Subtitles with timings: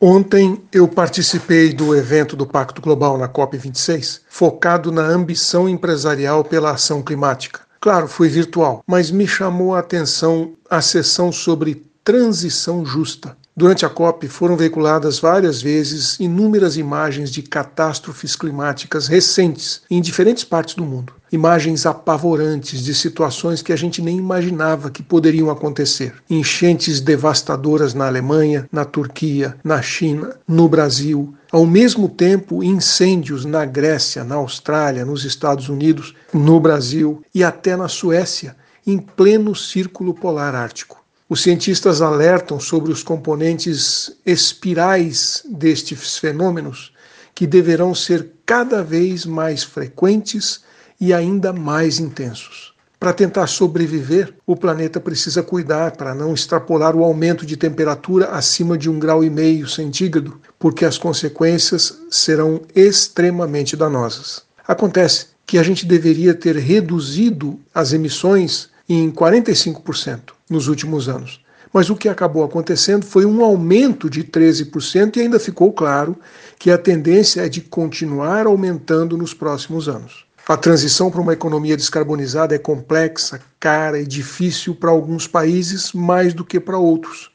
[0.00, 6.70] Ontem eu participei do evento do Pacto Global na COP26, focado na ambição empresarial pela
[6.70, 7.62] ação climática.
[7.80, 13.36] Claro, foi virtual, mas me chamou a atenção a sessão sobre transição justa.
[13.58, 20.44] Durante a COP foram veiculadas várias vezes inúmeras imagens de catástrofes climáticas recentes em diferentes
[20.44, 21.12] partes do mundo.
[21.32, 26.14] Imagens apavorantes de situações que a gente nem imaginava que poderiam acontecer.
[26.30, 31.34] Enchentes devastadoras na Alemanha, na Turquia, na China, no Brasil.
[31.50, 37.74] Ao mesmo tempo, incêndios na Grécia, na Austrália, nos Estados Unidos, no Brasil e até
[37.74, 38.54] na Suécia,
[38.86, 40.97] em pleno círculo polar ártico.
[41.30, 46.90] Os cientistas alertam sobre os componentes espirais destes fenômenos,
[47.34, 50.62] que deverão ser cada vez mais frequentes
[50.98, 52.72] e ainda mais intensos.
[52.98, 58.78] Para tentar sobreviver, o planeta precisa cuidar para não extrapolar o aumento de temperatura acima
[58.78, 64.42] de um grau e meio centígrado, porque as consequências serão extremamente danosas.
[64.66, 71.40] Acontece que a gente deveria ter reduzido as emissões em 45% nos últimos anos.
[71.72, 76.16] Mas o que acabou acontecendo foi um aumento de 13% e ainda ficou claro
[76.58, 80.24] que a tendência é de continuar aumentando nos próximos anos.
[80.48, 86.32] A transição para uma economia descarbonizada é complexa, cara e difícil para alguns países mais
[86.32, 87.30] do que para outros.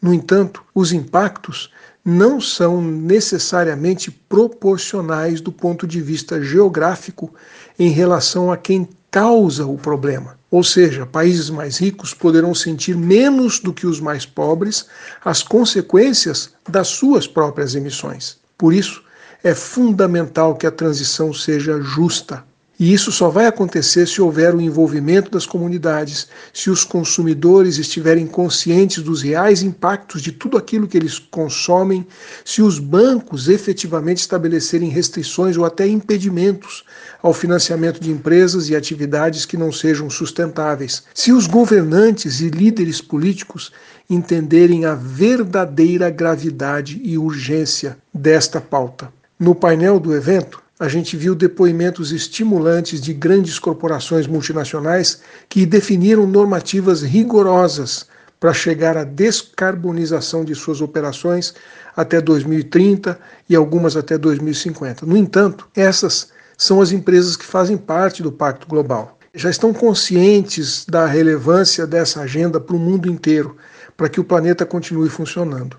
[0.00, 1.72] No entanto, os impactos
[2.04, 7.32] não são necessariamente proporcionais do ponto de vista geográfico
[7.78, 10.38] em relação a quem causa o problema.
[10.50, 14.86] Ou seja, países mais ricos poderão sentir menos do que os mais pobres
[15.24, 18.38] as consequências das suas próprias emissões.
[18.58, 19.02] Por isso,
[19.42, 22.44] é fundamental que a transição seja justa.
[22.80, 28.26] E isso só vai acontecer se houver o envolvimento das comunidades, se os consumidores estiverem
[28.26, 32.06] conscientes dos reais impactos de tudo aquilo que eles consomem,
[32.42, 36.82] se os bancos efetivamente estabelecerem restrições ou até impedimentos
[37.22, 43.02] ao financiamento de empresas e atividades que não sejam sustentáveis, se os governantes e líderes
[43.02, 43.70] políticos
[44.08, 49.12] entenderem a verdadeira gravidade e urgência desta pauta.
[49.38, 56.26] No painel do evento, a gente viu depoimentos estimulantes de grandes corporações multinacionais que definiram
[56.26, 58.06] normativas rigorosas
[58.40, 61.52] para chegar à descarbonização de suas operações
[61.94, 65.04] até 2030 e algumas até 2050.
[65.04, 69.18] No entanto, essas são as empresas que fazem parte do Pacto Global.
[69.34, 73.54] Já estão conscientes da relevância dessa agenda para o mundo inteiro,
[73.98, 75.76] para que o planeta continue funcionando.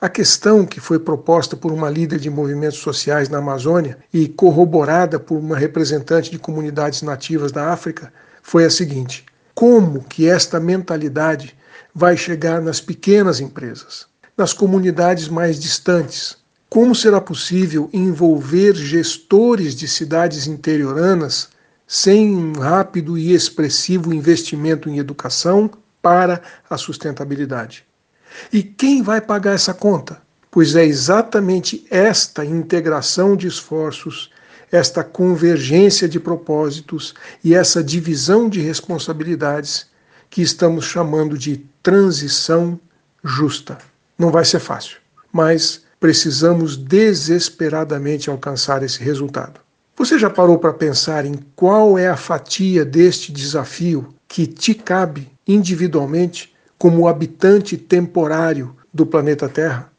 [0.00, 5.18] A questão que foi proposta por uma líder de movimentos sociais na Amazônia e corroborada
[5.18, 9.24] por uma representante de comunidades nativas da África foi a seguinte:
[9.54, 11.56] como que esta mentalidade
[11.94, 16.36] vai chegar nas pequenas empresas, nas comunidades mais distantes?
[16.68, 21.48] Como será possível envolver gestores de cidades interioranas
[21.86, 25.68] sem um rápido e expressivo investimento em educação
[26.00, 26.40] para
[26.70, 27.89] a sustentabilidade?
[28.52, 30.20] E quem vai pagar essa conta?
[30.50, 34.30] Pois é exatamente esta integração de esforços,
[34.70, 39.86] esta convergência de propósitos e essa divisão de responsabilidades
[40.28, 42.78] que estamos chamando de transição
[43.22, 43.78] justa.
[44.18, 44.98] Não vai ser fácil,
[45.32, 49.60] mas precisamos desesperadamente alcançar esse resultado.
[49.96, 55.30] Você já parou para pensar em qual é a fatia deste desafio que te cabe
[55.46, 59.92] individualmente como habitante temporário do planeta Terra?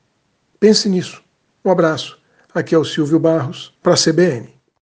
[0.59, 1.22] Pense nisso.
[1.64, 2.18] Um abraço.
[2.56, 4.50] Aqui é o Silvio Barros, para a CBN.